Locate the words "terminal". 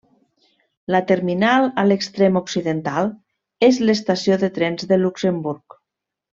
1.11-1.67